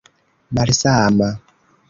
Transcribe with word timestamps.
malsama 0.53 1.29